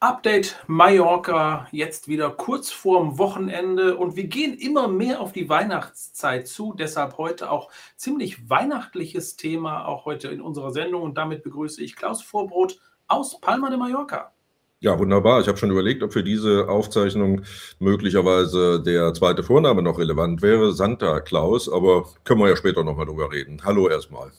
[0.00, 6.46] Update Mallorca jetzt wieder kurz vorm Wochenende und wir gehen immer mehr auf die Weihnachtszeit
[6.46, 6.74] zu.
[6.78, 11.00] Deshalb heute auch ziemlich weihnachtliches Thema, auch heute in unserer Sendung.
[11.00, 14.32] Und damit begrüße ich Klaus Vorbrot aus Palma de Mallorca.
[14.80, 15.40] Ja, wunderbar.
[15.40, 17.40] Ich habe schon überlegt, ob für diese Aufzeichnung
[17.78, 23.06] möglicherweise der zweite Vorname noch relevant wäre, Santa Claus, aber können wir ja später nochmal
[23.06, 23.62] drüber reden.
[23.64, 24.30] Hallo erstmal.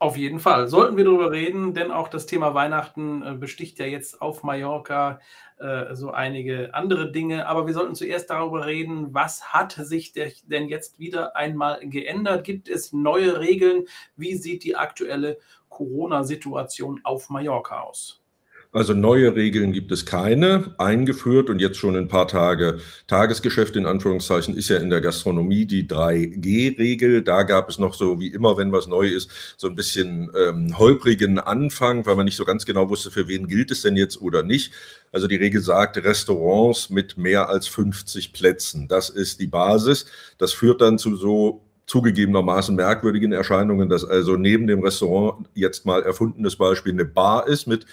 [0.00, 0.68] Auf jeden Fall.
[0.68, 5.18] Sollten wir darüber reden, denn auch das Thema Weihnachten äh, besticht ja jetzt auf Mallorca
[5.58, 7.48] äh, so einige andere Dinge.
[7.48, 12.44] Aber wir sollten zuerst darüber reden, was hat sich denn jetzt wieder einmal geändert?
[12.44, 13.86] Gibt es neue Regeln?
[14.14, 15.38] Wie sieht die aktuelle
[15.68, 18.22] Corona-Situation auf Mallorca aus?
[18.70, 20.74] Also neue Regeln gibt es keine.
[20.76, 25.64] Eingeführt und jetzt schon ein paar Tage Tagesgeschäft in Anführungszeichen ist ja in der Gastronomie
[25.64, 27.22] die 3G-Regel.
[27.22, 30.78] Da gab es noch so wie immer, wenn was neu ist, so ein bisschen ähm,
[30.78, 34.20] holprigen Anfang, weil man nicht so ganz genau wusste, für wen gilt es denn jetzt
[34.20, 34.74] oder nicht.
[35.12, 38.86] Also die Regel sagt, Restaurants mit mehr als 50 Plätzen.
[38.86, 40.04] Das ist die Basis.
[40.36, 46.02] Das führt dann zu so zugegebenermaßen merkwürdigen Erscheinungen, dass also neben dem Restaurant jetzt mal
[46.02, 47.86] erfundenes Beispiel eine Bar ist mit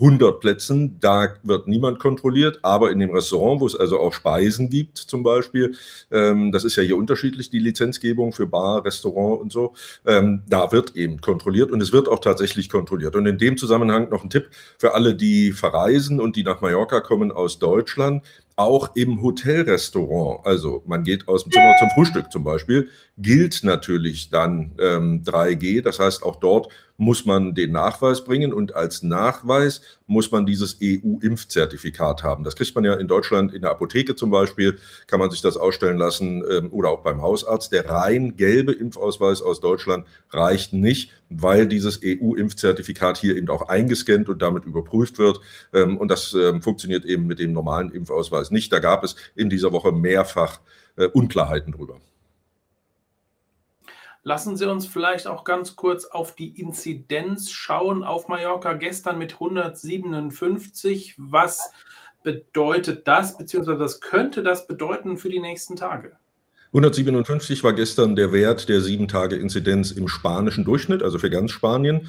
[0.00, 4.70] 100 Plätzen, da wird niemand kontrolliert, aber in dem Restaurant, wo es also auch Speisen
[4.70, 5.76] gibt zum Beispiel,
[6.10, 9.74] ähm, das ist ja hier unterschiedlich, die Lizenzgebung für Bar, Restaurant und so,
[10.06, 13.14] ähm, da wird eben kontrolliert und es wird auch tatsächlich kontrolliert.
[13.14, 17.00] Und in dem Zusammenhang noch ein Tipp für alle, die verreisen und die nach Mallorca
[17.00, 18.24] kommen aus Deutschland
[18.56, 24.30] auch im Hotelrestaurant, also man geht aus dem Zimmer zum Frühstück zum Beispiel, gilt natürlich
[24.30, 25.82] dann ähm, 3G.
[25.82, 30.78] Das heißt, auch dort muss man den Nachweis bringen und als Nachweis muss man dieses
[30.82, 32.44] EU-Impfzertifikat haben.
[32.44, 35.56] Das kriegt man ja in Deutschland in der Apotheke zum Beispiel, kann man sich das
[35.56, 37.72] ausstellen lassen ähm, oder auch beim Hausarzt.
[37.72, 44.28] Der rein gelbe Impfausweis aus Deutschland reicht nicht, weil dieses EU-Impfzertifikat hier eben auch eingescannt
[44.28, 45.40] und damit überprüft wird.
[45.72, 48.72] Ähm, und das ähm, funktioniert eben mit dem normalen Impfausweis nicht.
[48.72, 50.60] Da gab es in dieser Woche mehrfach
[50.96, 52.00] äh, Unklarheiten drüber.
[54.24, 59.34] Lassen Sie uns vielleicht auch ganz kurz auf die Inzidenz schauen auf Mallorca gestern mit
[59.34, 61.16] 157.
[61.18, 61.72] Was
[62.22, 66.16] bedeutet das, beziehungsweise was könnte das bedeuten für die nächsten Tage?
[66.68, 71.50] 157 war gestern der Wert der sieben Tage Inzidenz im spanischen Durchschnitt, also für ganz
[71.50, 72.08] Spanien.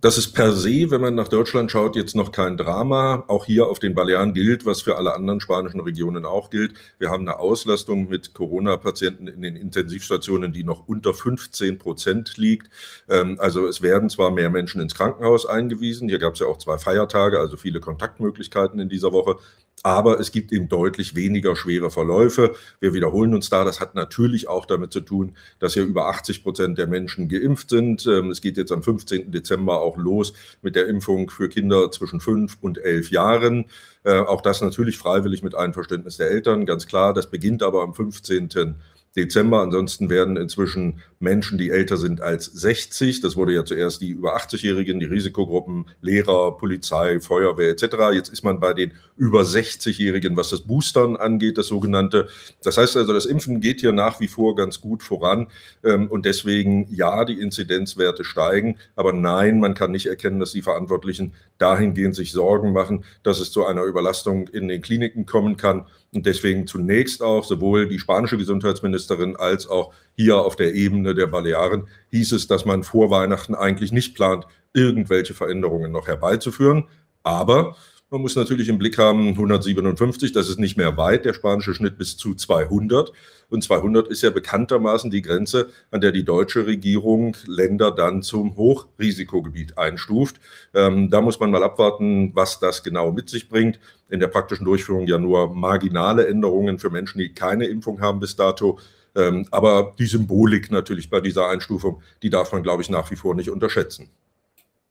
[0.00, 3.24] Das ist per se, wenn man nach Deutschland schaut, jetzt noch kein Drama.
[3.26, 6.74] Auch hier auf den Balearen gilt, was für alle anderen spanischen Regionen auch gilt.
[7.00, 12.70] Wir haben eine Auslastung mit Corona-Patienten in den Intensivstationen, die noch unter 15 Prozent liegt.
[13.08, 16.08] Ähm, also es werden zwar mehr Menschen ins Krankenhaus eingewiesen.
[16.08, 19.38] Hier gab es ja auch zwei Feiertage, also viele Kontaktmöglichkeiten in dieser Woche.
[19.82, 22.54] Aber es gibt eben deutlich weniger schwere Verläufe.
[22.80, 23.64] Wir wiederholen uns da.
[23.64, 27.70] Das hat natürlich auch damit zu tun, dass hier über 80 Prozent der Menschen geimpft
[27.70, 28.06] sind.
[28.06, 29.30] Ähm, es geht jetzt am 15.
[29.30, 33.66] Dezember auch los mit der Impfung für Kinder zwischen fünf und elf Jahren.
[34.04, 37.14] Äh, auch das natürlich freiwillig mit Einverständnis der Eltern, ganz klar.
[37.14, 38.48] Das beginnt aber am 15.
[38.48, 38.76] Dezember.
[39.16, 44.36] Ansonsten werden inzwischen Menschen, die älter sind als 60, das wurde ja zuerst die über
[44.36, 47.96] 80-Jährigen, die Risikogruppen, Lehrer, Polizei, Feuerwehr etc.
[48.12, 52.28] Jetzt ist man bei den über 60-Jährigen, was das Boostern angeht, das sogenannte.
[52.62, 55.48] Das heißt also, das Impfen geht hier nach wie vor ganz gut voran
[55.82, 60.62] ähm, und deswegen ja, die Inzidenzwerte steigen, aber nein, man kann nicht erkennen, dass die
[60.62, 65.86] Verantwortlichen dahingehend sich Sorgen machen, dass es zu einer Überlastung in den Kliniken kommen kann.
[66.14, 71.26] Und deswegen zunächst auch sowohl die spanische Gesundheitsministerin als auch hier auf der Ebene der
[71.26, 76.88] Balearen hieß es, dass man vor Weihnachten eigentlich nicht plant, irgendwelche Veränderungen noch herbeizuführen.
[77.22, 77.76] Aber
[78.10, 81.98] man muss natürlich im Blick haben, 157, das ist nicht mehr weit, der spanische Schnitt
[81.98, 83.12] bis zu 200.
[83.50, 88.56] Und 200 ist ja bekanntermaßen die Grenze, an der die deutsche Regierung Länder dann zum
[88.56, 90.40] Hochrisikogebiet einstuft.
[90.74, 93.78] Ähm, da muss man mal abwarten, was das genau mit sich bringt.
[94.10, 98.36] In der praktischen Durchführung ja nur marginale Änderungen für Menschen, die keine Impfung haben bis
[98.36, 98.78] dato.
[99.14, 103.16] Ähm, aber die Symbolik natürlich bei dieser Einstufung, die darf man, glaube ich, nach wie
[103.16, 104.10] vor nicht unterschätzen.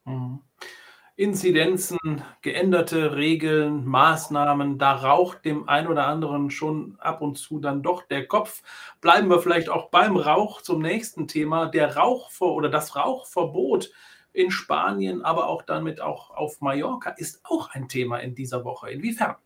[0.05, 0.39] Mhm.
[1.17, 1.97] Inzidenzen,
[2.43, 8.03] geänderte Regeln, Maßnahmen, da raucht dem einen oder anderen schon ab und zu dann doch
[8.03, 8.61] der Kopf.
[9.01, 11.65] Bleiben wir vielleicht auch beim Rauch zum nächsten Thema.
[11.65, 13.91] Der Rauchver oder das Rauchverbot
[14.31, 18.91] in Spanien, aber auch damit auch auf Mallorca ist auch ein Thema in dieser Woche.
[18.91, 19.37] Inwiefern?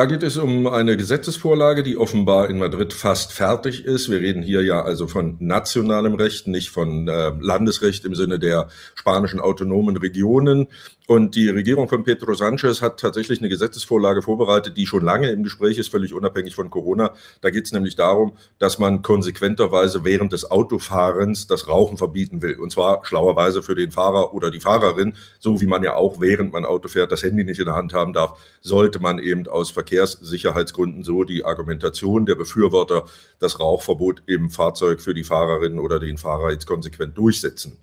[0.00, 4.10] Da geht es um eine Gesetzesvorlage, die offenbar in Madrid fast fertig ist.
[4.10, 8.68] Wir reden hier ja also von nationalem Recht, nicht von äh, Landesrecht im Sinne der
[8.94, 10.68] spanischen autonomen Regionen.
[11.10, 15.42] Und die Regierung von Pedro Sanchez hat tatsächlich eine Gesetzesvorlage vorbereitet, die schon lange im
[15.42, 17.14] Gespräch ist, völlig unabhängig von Corona.
[17.40, 22.60] Da geht es nämlich darum, dass man konsequenterweise während des Autofahrens das Rauchen verbieten will.
[22.60, 26.52] Und zwar schlauerweise für den Fahrer oder die Fahrerin, so wie man ja auch während
[26.52, 29.72] man Auto fährt das Handy nicht in der Hand haben darf, sollte man eben aus
[29.90, 33.06] Verkehrssicherheitsgründen so die Argumentation der Befürworter
[33.40, 37.76] das Rauchverbot im Fahrzeug für die Fahrerin oder den Fahrer jetzt konsequent durchsetzen.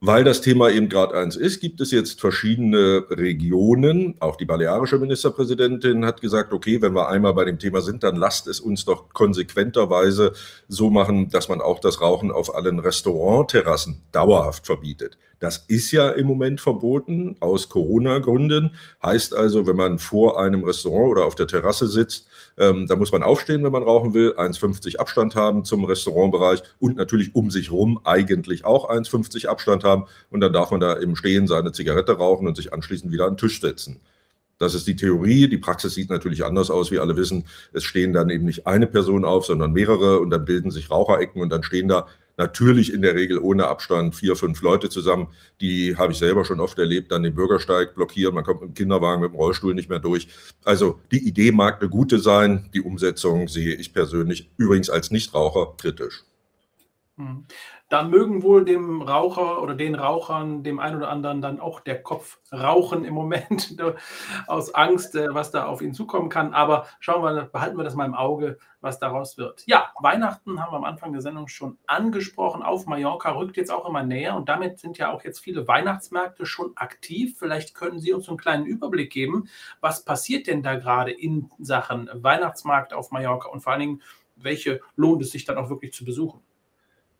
[0.00, 4.14] Weil das Thema eben gerade eins ist, gibt es jetzt verschiedene Regionen.
[4.20, 8.14] Auch die balearische Ministerpräsidentin hat gesagt, okay, wenn wir einmal bei dem Thema sind, dann
[8.14, 10.34] lasst es uns doch konsequenterweise
[10.68, 15.18] so machen, dass man auch das Rauchen auf allen Restaurantterrassen dauerhaft verbietet.
[15.40, 18.76] Das ist ja im Moment verboten aus Corona-Gründen.
[19.02, 22.27] Heißt also, wenn man vor einem Restaurant oder auf der Terrasse sitzt,
[22.58, 26.96] ähm, da muss man aufstehen, wenn man rauchen will, 1,50 Abstand haben zum Restaurantbereich und
[26.96, 30.04] natürlich um sich rum eigentlich auch 1,50 Abstand haben.
[30.30, 33.32] Und dann darf man da im Stehen seine Zigarette rauchen und sich anschließend wieder an
[33.32, 34.00] den Tisch setzen.
[34.58, 35.48] Das ist die Theorie.
[35.48, 37.44] Die Praxis sieht natürlich anders aus, wie alle wissen.
[37.72, 41.40] Es stehen dann eben nicht eine Person auf, sondern mehrere und dann bilden sich Raucherecken
[41.40, 42.06] und dann stehen da
[42.38, 45.28] natürlich in der Regel ohne Abstand vier, fünf Leute zusammen.
[45.60, 48.74] Die habe ich selber schon oft erlebt, dann den Bürgersteig blockieren, man kommt mit dem
[48.74, 50.28] Kinderwagen, mit dem Rollstuhl nicht mehr durch.
[50.64, 55.74] Also die Idee mag eine gute sein, die Umsetzung sehe ich persönlich übrigens als Nichtraucher
[55.76, 56.24] kritisch.
[57.16, 57.44] Hm
[57.88, 62.02] da mögen wohl dem Raucher oder den Rauchern, dem einen oder anderen dann auch der
[62.02, 63.76] Kopf rauchen im Moment
[64.46, 66.52] aus Angst, äh, was da auf ihn zukommen kann.
[66.52, 69.64] Aber schauen wir, behalten wir das mal im Auge, was daraus wird.
[69.66, 72.62] Ja, Weihnachten haben wir am Anfang der Sendung schon angesprochen.
[72.62, 76.44] Auf Mallorca rückt jetzt auch immer näher und damit sind ja auch jetzt viele Weihnachtsmärkte
[76.44, 77.36] schon aktiv.
[77.38, 79.48] Vielleicht können Sie uns einen kleinen Überblick geben,
[79.80, 84.02] was passiert denn da gerade in Sachen Weihnachtsmarkt auf Mallorca und vor allen Dingen,
[84.36, 86.40] welche lohnt es sich dann auch wirklich zu besuchen?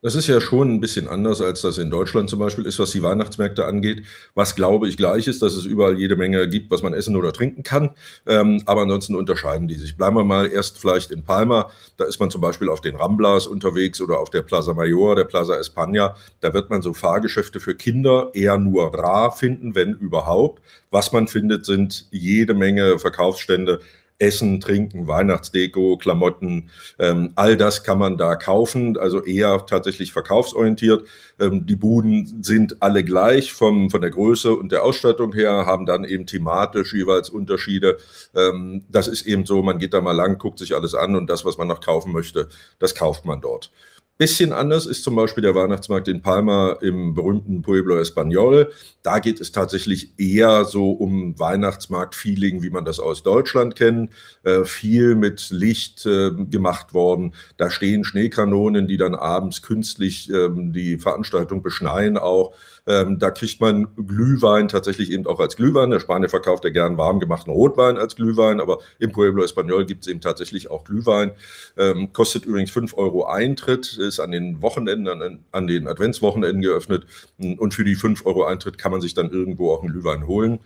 [0.00, 2.92] Das ist ja schon ein bisschen anders, als das in Deutschland zum Beispiel ist, was
[2.92, 4.04] die Weihnachtsmärkte angeht.
[4.36, 7.32] Was glaube ich gleich ist, dass es überall jede Menge gibt, was man essen oder
[7.32, 7.90] trinken kann.
[8.24, 9.96] Ähm, aber ansonsten unterscheiden die sich.
[9.96, 11.72] Bleiben wir mal erst vielleicht in Palma.
[11.96, 15.24] Da ist man zum Beispiel auf den Ramblas unterwegs oder auf der Plaza Mayor, der
[15.24, 16.14] Plaza España.
[16.42, 20.62] Da wird man so Fahrgeschäfte für Kinder eher nur rar finden, wenn überhaupt.
[20.92, 23.80] Was man findet, sind jede Menge Verkaufsstände
[24.18, 31.06] Essen, Trinken, Weihnachtsdeko, Klamotten, ähm, all das kann man da kaufen, also eher tatsächlich verkaufsorientiert.
[31.38, 35.86] Ähm, die Buden sind alle gleich vom, von der Größe und der Ausstattung her, haben
[35.86, 37.98] dann eben thematisch jeweils Unterschiede.
[38.34, 41.30] Ähm, das ist eben so, man geht da mal lang, guckt sich alles an und
[41.30, 42.48] das, was man noch kaufen möchte,
[42.78, 43.70] das kauft man dort.
[44.18, 48.66] Bisschen anders ist zum Beispiel der Weihnachtsmarkt in Palma im berühmten Pueblo Español.
[49.04, 54.10] Da geht es tatsächlich eher so um Weihnachtsmarkt-Feeling, wie man das aus Deutschland kennt.
[54.42, 57.32] Äh, viel mit Licht äh, gemacht worden.
[57.58, 62.54] Da stehen Schneekanonen, die dann abends künstlich äh, die Veranstaltung beschneien auch.
[62.88, 65.90] Ähm, da kriegt man Glühwein tatsächlich eben auch als Glühwein.
[65.90, 70.06] Der Spanier verkauft ja gern warm gemachten Rotwein als Glühwein, aber im Pueblo Español gibt
[70.06, 71.32] es eben tatsächlich auch Glühwein.
[71.76, 77.06] Ähm, kostet übrigens 5 Euro Eintritt, ist an den Wochenenden, an, an den Adventswochenenden geöffnet.
[77.38, 80.60] Und für die 5 Euro Eintritt kann man sich dann irgendwo auch einen Glühwein holen.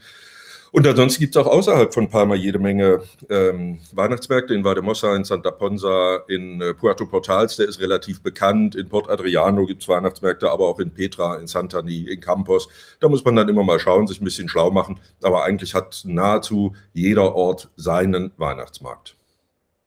[0.73, 5.23] Und ansonsten gibt es auch außerhalb von Palma jede Menge ähm, Weihnachtsmärkte in Vademossa, in
[5.23, 8.75] Santa Ponsa, in äh, Puerto Portals, der ist relativ bekannt.
[8.75, 12.69] In Port Adriano gibt es Weihnachtsmärkte, aber auch in Petra, in Santani, in Campos.
[13.01, 14.99] Da muss man dann immer mal schauen, sich ein bisschen schlau machen.
[15.23, 19.17] Aber eigentlich hat nahezu jeder Ort seinen Weihnachtsmarkt.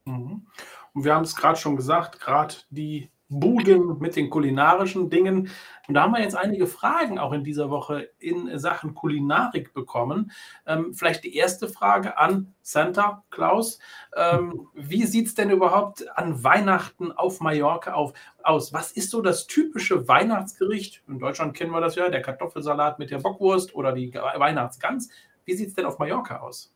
[0.06, 0.46] Mhm.
[0.94, 5.50] Und wir haben es gerade schon gesagt, gerade die Buden mit den kulinarischen Dingen.
[5.88, 10.32] Und da haben wir jetzt einige Fragen auch in dieser Woche in Sachen Kulinarik bekommen.
[10.66, 13.80] Ähm, vielleicht die erste Frage an Santa Claus.
[14.16, 18.74] Ähm, wie sieht es denn überhaupt an Weihnachten auf Mallorca auf, aus?
[18.74, 21.04] Was ist so das typische Weihnachtsgericht?
[21.08, 25.10] In Deutschland kennen wir das ja, der Kartoffelsalat mit der Bockwurst oder die Weihnachtsgans.
[25.46, 26.72] Wie sieht es denn auf Mallorca aus?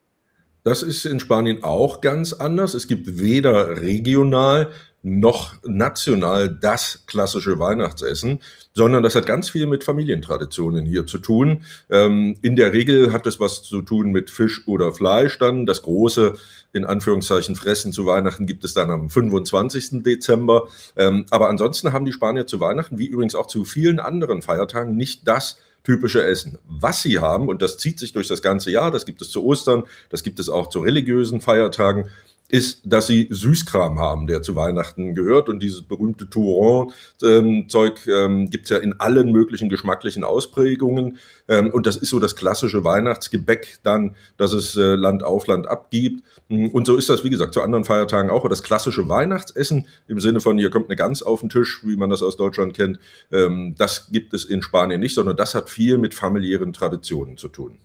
[0.64, 2.74] Das ist in Spanien auch ganz anders.
[2.74, 4.72] Es gibt weder regional
[5.02, 8.40] noch national das klassische Weihnachtsessen,
[8.74, 11.64] sondern das hat ganz viel mit Familientraditionen hier zu tun.
[11.90, 15.66] Ähm, in der Regel hat es was zu tun mit Fisch oder Fleisch dann.
[15.66, 16.36] Das große,
[16.74, 20.04] in Anführungszeichen, Fressen zu Weihnachten gibt es dann am 25.
[20.04, 20.68] Dezember.
[20.96, 24.96] Ähm, aber ansonsten haben die Spanier zu Weihnachten, wie übrigens auch zu vielen anderen Feiertagen,
[24.96, 26.58] nicht das typische Essen.
[26.68, 29.44] Was sie haben, und das zieht sich durch das ganze Jahr, das gibt es zu
[29.44, 32.10] Ostern, das gibt es auch zu religiösen Feiertagen,
[32.50, 35.50] ist, dass sie Süßkram haben, der zu Weihnachten gehört.
[35.50, 41.20] Und dieses berühmte Touron-Zeug ähm, gibt es ja in allen möglichen geschmacklichen Ausprägungen.
[41.48, 45.68] Ähm, und das ist so das klassische Weihnachtsgebäck dann, das es äh, Land auf Land
[45.68, 46.24] abgibt.
[46.50, 48.40] Und so ist das, wie gesagt, zu anderen Feiertagen auch.
[48.40, 51.96] Aber das klassische Weihnachtsessen im Sinne von, hier kommt eine Gans auf den Tisch, wie
[51.96, 53.00] man das aus Deutschland kennt,
[53.32, 57.50] ähm, das gibt es in Spanien nicht, sondern das hat viel mit familiären Traditionen zu
[57.50, 57.78] tun.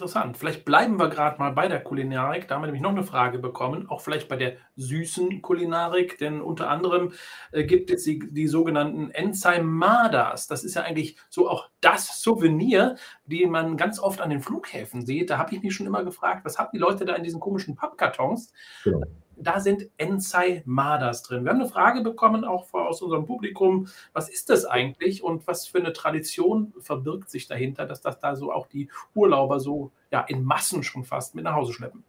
[0.00, 0.38] Interessant.
[0.38, 2.48] Vielleicht bleiben wir gerade mal bei der Kulinarik.
[2.48, 6.40] Da haben wir nämlich noch eine Frage bekommen, auch vielleicht bei der süßen Kulinarik, denn
[6.40, 7.12] unter anderem
[7.52, 10.46] äh, gibt es die, die sogenannten Enzaimadas.
[10.46, 15.04] Das ist ja eigentlich so auch das Souvenir, die man ganz oft an den Flughäfen
[15.04, 15.28] sieht.
[15.28, 17.76] Da habe ich mich schon immer gefragt, was haben die Leute da in diesen komischen
[17.76, 18.54] Pappkartons?
[18.84, 19.02] Genau
[19.42, 21.44] da sind Ensaimadas drin.
[21.44, 23.88] Wir haben eine Frage bekommen, auch aus unserem Publikum.
[24.12, 28.36] Was ist das eigentlich und was für eine Tradition verbirgt sich dahinter, dass das da
[28.36, 32.04] so auch die Urlauber so ja, in Massen schon fast mit nach Hause schleppen?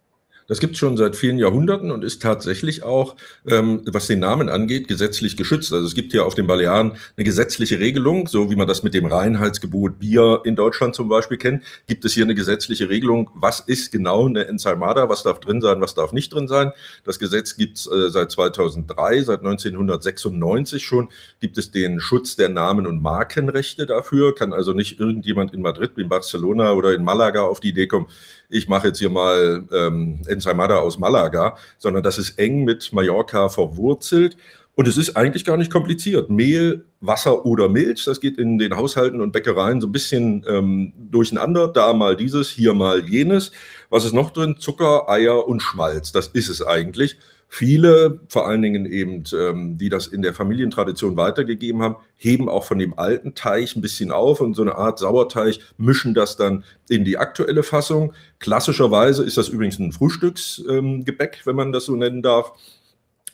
[0.47, 3.15] Das gibt es schon seit vielen Jahrhunderten und ist tatsächlich auch,
[3.47, 5.71] ähm, was den Namen angeht, gesetzlich geschützt.
[5.73, 8.93] Also es gibt hier auf den Balearen eine gesetzliche Regelung, so wie man das mit
[8.93, 13.59] dem Reinheitsgebot Bier in Deutschland zum Beispiel kennt, gibt es hier eine gesetzliche Regelung, was
[13.59, 16.71] ist genau eine Ensalmada, was darf drin sein, was darf nicht drin sein.
[17.03, 22.49] Das Gesetz gibt es äh, seit 2003, seit 1996 schon, gibt es den Schutz der
[22.49, 27.41] Namen- und Markenrechte dafür, kann also nicht irgendjemand in Madrid, in Barcelona oder in Malaga
[27.41, 28.07] auf die Idee kommen,
[28.51, 33.49] ich mache jetzt hier mal ähm, Ensaimada aus Malaga, sondern das ist eng mit Mallorca
[33.49, 34.37] verwurzelt.
[34.75, 36.29] Und es ist eigentlich gar nicht kompliziert.
[36.29, 40.93] Mehl, Wasser oder Milch, das geht in den Haushalten und Bäckereien so ein bisschen ähm,
[40.97, 41.67] durcheinander.
[41.67, 43.51] Da mal dieses, hier mal jenes.
[43.89, 44.55] Was ist noch drin?
[44.57, 46.13] Zucker, Eier und Schmalz.
[46.13, 47.17] Das ist es eigentlich.
[47.53, 52.63] Viele, vor allen Dingen eben, ähm, die das in der Familientradition weitergegeben haben, heben auch
[52.63, 56.63] von dem alten Teig ein bisschen auf und so eine Art Sauerteig mischen das dann
[56.87, 58.13] in die aktuelle Fassung.
[58.39, 62.53] Klassischerweise ist das übrigens ein Frühstücksgebäck, ähm, wenn man das so nennen darf.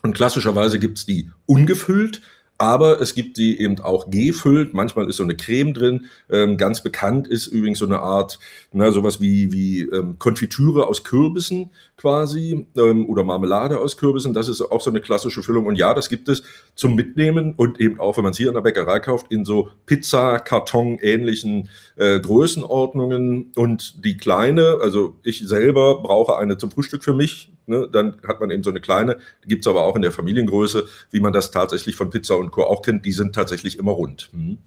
[0.02, 2.24] Und klassischerweise gibt es die ungefüllt.
[2.58, 4.74] Aber es gibt die eben auch gefüllt.
[4.74, 6.06] Manchmal ist so eine Creme drin.
[6.30, 8.40] Ähm, ganz bekannt ist übrigens so eine Art,
[8.72, 14.34] na, sowas wie, wie ähm, Konfitüre aus Kürbissen quasi ähm, oder Marmelade aus Kürbissen.
[14.34, 15.68] Das ist auch so eine klassische Füllung.
[15.68, 16.42] Und ja, das gibt es
[16.74, 19.70] zum Mitnehmen und eben auch, wenn man es hier in der Bäckerei kauft, in so
[19.86, 23.52] Pizza-Karton-ähnlichen äh, Größenordnungen.
[23.56, 27.52] Und die kleine, also ich selber brauche eine zum Frühstück für mich.
[27.68, 27.88] Ne?
[27.92, 29.18] Dann hat man eben so eine kleine.
[29.46, 32.64] Gibt es aber auch in der Familiengröße, wie man das tatsächlich von Pizza und Co.
[32.64, 33.06] auch kennt.
[33.06, 34.30] Die sind tatsächlich immer rund.
[34.34, 34.58] Mhm.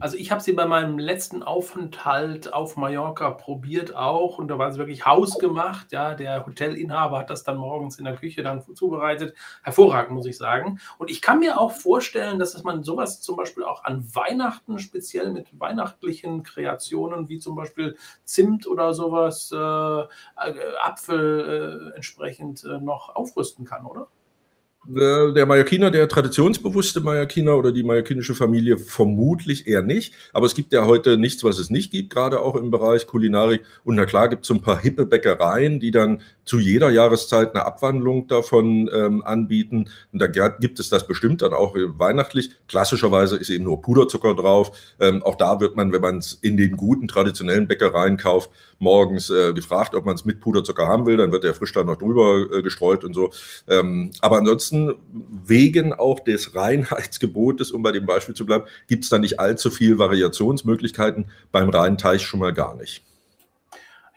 [0.00, 4.68] Also ich habe sie bei meinem letzten Aufenthalt auf Mallorca probiert auch und da war
[4.68, 5.90] es wirklich hausgemacht.
[5.90, 9.34] Ja, der Hotelinhaber hat das dann morgens in der Küche dann zubereitet.
[9.64, 10.78] Hervorragend, muss ich sagen.
[10.98, 15.32] Und ich kann mir auch vorstellen, dass man sowas zum Beispiel auch an Weihnachten, speziell
[15.32, 20.06] mit weihnachtlichen Kreationen, wie zum Beispiel Zimt oder sowas, äh, äh
[20.80, 24.06] Apfel äh, entsprechend äh, noch aufrüsten kann, oder?
[24.88, 30.14] Äh, der Mallorquiner, der traditionsbewusste Mallorquiner oder die mallorquinische Familie vermutlich eher nicht.
[30.32, 33.62] Aber es gibt ja heute nichts, was es nicht gibt, gerade auch im Bereich Kulinarik.
[33.84, 37.54] Und na klar gibt es so ein paar hippe Bäckereien, die dann zu jeder Jahreszeit
[37.54, 39.90] eine Abwandlung davon ähm, anbieten.
[40.12, 42.50] Und da gibt es das bestimmt dann auch weihnachtlich.
[42.68, 44.72] Klassischerweise ist eben nur Puderzucker drauf.
[44.98, 49.28] Ähm, auch da wird man, wenn man es in den guten traditionellen Bäckereien kauft, morgens
[49.28, 51.18] äh, gefragt, ob man es mit Puderzucker haben will.
[51.18, 53.30] Dann wird der frisch dann noch drüber äh, gestreut und so.
[53.68, 54.94] Ähm, aber ansonsten,
[55.44, 59.70] wegen auch des Reinheitsgebotes, um bei dem Beispiel zu bleiben, gibt es da nicht allzu
[59.70, 61.26] viel Variationsmöglichkeiten.
[61.52, 63.07] Beim reinen Teich schon mal gar nicht.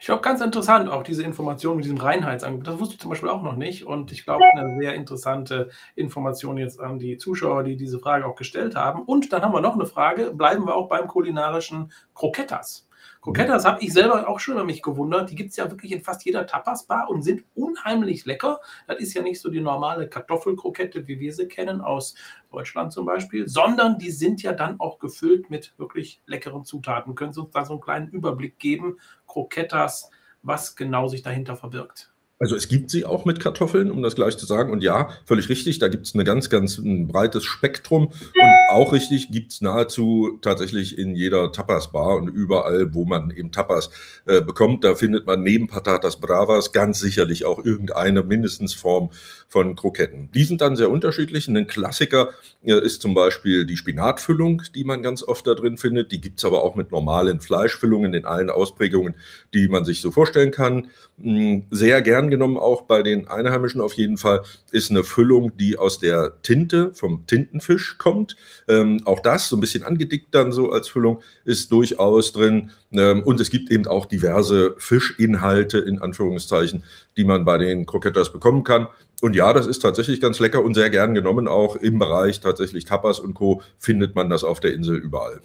[0.02, 2.66] Ich glaube, ganz interessant auch diese Information mit diesem Reinheitsangebot.
[2.66, 3.86] Das wusste ich zum Beispiel auch noch nicht.
[3.86, 8.34] Und ich glaube, eine sehr interessante Information jetzt an die Zuschauer, die diese Frage auch
[8.34, 9.02] gestellt haben.
[9.02, 10.32] Und dann haben wir noch eine Frage.
[10.34, 12.88] Bleiben wir auch beim kulinarischen Krokettas.
[13.20, 15.30] Croquetas habe ich selber auch schon über mich gewundert.
[15.30, 18.60] Die gibt es ja wirklich in fast jeder Tapas-Bar und sind unheimlich lecker.
[18.86, 22.14] Das ist ja nicht so die normale Kartoffelkrokette, wie wir sie kennen aus
[22.50, 27.14] Deutschland zum Beispiel, sondern die sind ja dann auch gefüllt mit wirklich leckeren Zutaten.
[27.14, 28.98] Können Sie uns da so einen kleinen Überblick geben?
[29.26, 30.10] Croquetas,
[30.42, 32.12] was genau sich dahinter verbirgt?
[32.42, 34.72] Also es gibt sie auch mit Kartoffeln, um das gleich zu sagen.
[34.72, 38.06] Und ja, völlig richtig, da gibt es ein ganz, ganz ein breites Spektrum.
[38.06, 43.52] Und auch richtig gibt es nahezu tatsächlich in jeder Tapas-Bar und überall, wo man eben
[43.52, 43.90] Tapas
[44.26, 49.10] äh, bekommt, da findet man neben Patatas Bravas ganz sicherlich auch irgendeine mindestens Form
[49.48, 50.30] von Kroketten.
[50.32, 51.46] Die sind dann sehr unterschiedlich.
[51.46, 52.30] Ein Klassiker
[52.64, 56.10] äh, ist zum Beispiel die Spinatfüllung, die man ganz oft da drin findet.
[56.10, 59.14] Die gibt es aber auch mit normalen Fleischfüllungen in allen Ausprägungen,
[59.52, 60.88] die man sich so vorstellen kann.
[61.20, 65.76] Hm, sehr gern genommen auch bei den Einheimischen auf jeden Fall ist eine Füllung, die
[65.76, 68.36] aus der Tinte vom Tintenfisch kommt.
[68.68, 72.70] Ähm, auch das, so ein bisschen angedickt dann so als Füllung, ist durchaus drin.
[72.92, 76.84] Ähm, und es gibt eben auch diverse Fischinhalte in Anführungszeichen,
[77.16, 78.88] die man bei den Croquetas bekommen kann.
[79.20, 81.46] Und ja, das ist tatsächlich ganz lecker und sehr gern genommen.
[81.46, 83.62] Auch im Bereich tatsächlich Tapas und Co.
[83.78, 85.40] findet man das auf der Insel überall.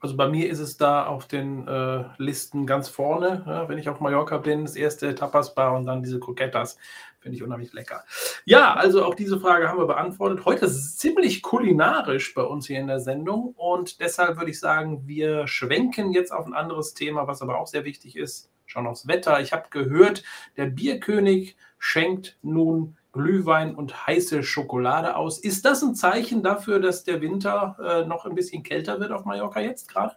[0.00, 3.88] Also bei mir ist es da auf den äh, Listen ganz vorne, ja, wenn ich
[3.88, 6.78] auf Mallorca bin, das erste Tapas-Bar und dann diese Croquetas.
[7.26, 8.04] Finde ich unheimlich lecker.
[8.44, 10.44] Ja, also auch diese Frage haben wir beantwortet.
[10.44, 14.60] Heute ist es ziemlich kulinarisch bei uns hier in der Sendung und deshalb würde ich
[14.60, 18.48] sagen, wir schwenken jetzt auf ein anderes Thema, was aber auch sehr wichtig ist.
[18.64, 19.40] Schauen aufs Wetter.
[19.40, 20.22] Ich habe gehört,
[20.56, 25.40] der Bierkönig schenkt nun Glühwein und heiße Schokolade aus.
[25.40, 29.24] Ist das ein Zeichen dafür, dass der Winter äh, noch ein bisschen kälter wird auf
[29.24, 30.14] Mallorca jetzt gerade?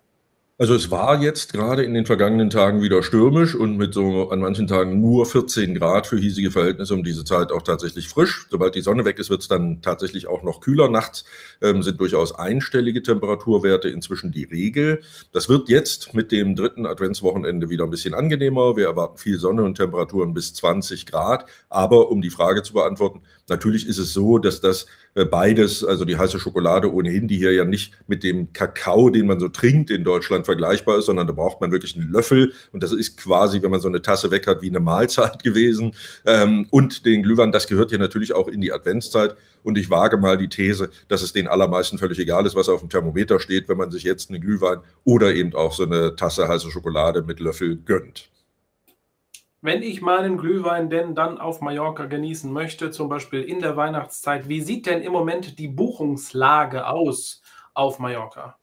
[0.62, 4.42] Also es war jetzt gerade in den vergangenen Tagen wieder stürmisch und mit so an
[4.42, 8.46] manchen Tagen nur 14 Grad für hiesige Verhältnisse um diese Zeit auch tatsächlich frisch.
[8.51, 10.89] Sobald die Sonne weg ist, wird es dann tatsächlich auch noch kühler.
[10.89, 11.24] Nachts
[11.62, 15.00] ähm, sind durchaus einstellige Temperaturwerte inzwischen die Regel.
[15.32, 18.75] Das wird jetzt mit dem dritten Adventswochenende wieder ein bisschen angenehmer.
[18.75, 21.46] Wir erwarten viel Sonne und Temperaturen bis 20 Grad.
[21.70, 24.88] Aber um die Frage zu beantworten, natürlich ist es so, dass das
[25.25, 29.39] beides, also die heiße Schokolade ohnehin, die hier ja nicht mit dem Kakao, den man
[29.39, 32.91] so trinkt in Deutschland vergleichbar ist, sondern da braucht man wirklich einen Löffel und das
[32.91, 35.93] ist quasi, wenn man so eine Tasse weg hat, wie eine Mahlzeit gewesen.
[36.25, 40.17] Ähm, und den Glühwein, das gehört hier natürlich auch in die Adventszeit und ich wage
[40.17, 43.69] mal die These, dass es den allermeisten völlig egal ist, was auf dem Thermometer steht,
[43.69, 47.39] wenn man sich jetzt einen Glühwein oder eben auch so eine Tasse heiße Schokolade mit
[47.39, 48.29] Löffel gönnt.
[49.62, 54.48] Wenn ich meinen Glühwein denn dann auf Mallorca genießen möchte, zum Beispiel in der Weihnachtszeit,
[54.48, 57.42] wie sieht denn im Moment die Buchungslage aus
[57.74, 58.56] auf Mallorca?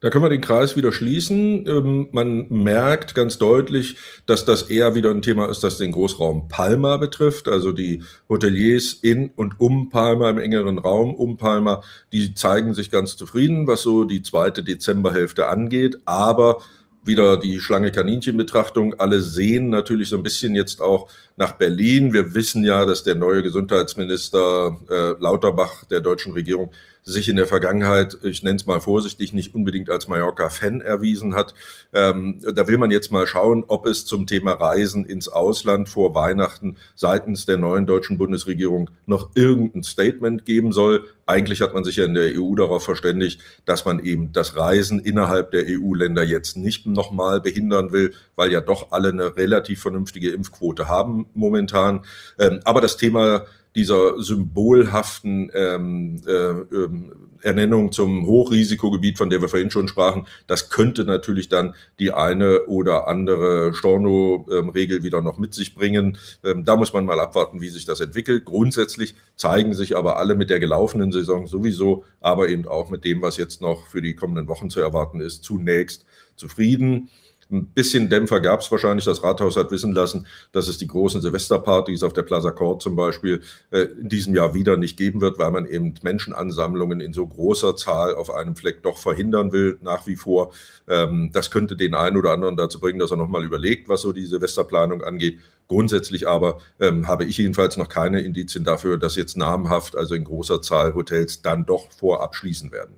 [0.00, 1.66] Da können wir den Kreis wieder schließen.
[1.66, 6.48] Ähm, man merkt ganz deutlich, dass das eher wieder ein Thema ist, das den Großraum
[6.48, 7.48] Palma betrifft.
[7.48, 12.90] Also die Hoteliers in und um Palma, im engeren Raum um Palma, die zeigen sich
[12.90, 15.98] ganz zufrieden, was so die zweite Dezemberhälfte angeht.
[16.04, 16.62] Aber
[17.08, 18.94] wieder die Schlange-Kaninchen-Betrachtung.
[19.00, 22.12] Alle sehen natürlich so ein bisschen jetzt auch nach Berlin.
[22.12, 26.70] Wir wissen ja, dass der neue Gesundheitsminister äh, Lauterbach der deutschen Regierung
[27.02, 31.54] sich in der Vergangenheit, ich nenne es mal vorsichtig, nicht unbedingt als Mallorca-Fan erwiesen hat.
[31.92, 36.14] Ähm, da will man jetzt mal schauen, ob es zum Thema Reisen ins Ausland vor
[36.14, 41.04] Weihnachten seitens der neuen deutschen Bundesregierung noch irgendein Statement geben soll.
[41.26, 44.98] Eigentlich hat man sich ja in der EU darauf verständigt, dass man eben das Reisen
[44.98, 50.30] innerhalb der EU-Länder jetzt nicht nochmal behindern will, weil ja doch alle eine relativ vernünftige
[50.30, 52.04] Impfquote haben momentan.
[52.38, 59.48] Ähm, aber das Thema dieser symbolhaften ähm, äh, ähm, Ernennung zum Hochrisikogebiet, von der wir
[59.48, 65.54] vorhin schon sprachen, das könnte natürlich dann die eine oder andere Storno-Regel wieder noch mit
[65.54, 66.18] sich bringen.
[66.44, 68.44] Ähm, da muss man mal abwarten, wie sich das entwickelt.
[68.44, 73.22] Grundsätzlich zeigen sich aber alle mit der gelaufenen Saison sowieso, aber eben auch mit dem,
[73.22, 76.04] was jetzt noch für die kommenden Wochen zu erwarten ist, zunächst
[76.36, 77.10] zufrieden.
[77.50, 79.06] Ein bisschen Dämpfer gab es wahrscheinlich.
[79.06, 82.94] Das Rathaus hat wissen lassen, dass es die großen Silvesterpartys auf der Plaza Court zum
[82.94, 87.26] Beispiel äh, in diesem Jahr wieder nicht geben wird, weil man eben Menschenansammlungen in so
[87.26, 90.52] großer Zahl auf einem Fleck doch verhindern will, nach wie vor.
[90.86, 94.12] Ähm, das könnte den einen oder anderen dazu bringen, dass er nochmal überlegt, was so
[94.12, 95.38] die Silvesterplanung angeht.
[95.68, 100.24] Grundsätzlich aber ähm, habe ich jedenfalls noch keine Indizien dafür, dass jetzt namhaft, also in
[100.24, 102.96] großer Zahl Hotels dann doch vorab schließen werden.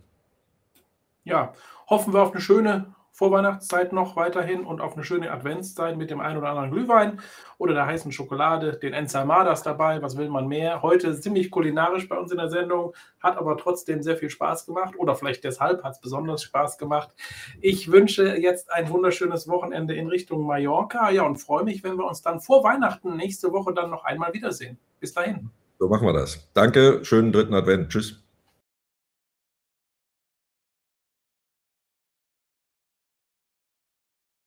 [1.22, 1.54] Ja,
[1.88, 6.20] hoffen wir auf eine schöne Vorweihnachtszeit noch weiterhin und auf eine schöne Adventszeit mit dem
[6.20, 7.20] einen oder anderen Glühwein
[7.58, 10.00] oder der heißen Schokolade, den Ensamadas dabei.
[10.00, 10.80] Was will man mehr?
[10.80, 14.94] Heute ziemlich kulinarisch bei uns in der Sendung, hat aber trotzdem sehr viel Spaß gemacht
[14.96, 17.10] oder vielleicht deshalb hat es besonders Spaß gemacht.
[17.60, 21.10] Ich wünsche jetzt ein wunderschönes Wochenende in Richtung Mallorca.
[21.10, 24.32] Ja, und freue mich, wenn wir uns dann vor Weihnachten nächste Woche dann noch einmal
[24.32, 24.78] wiedersehen.
[24.98, 25.50] Bis dahin.
[25.78, 26.48] So machen wir das.
[26.54, 27.90] Danke, schönen dritten Advent.
[27.90, 28.29] Tschüss.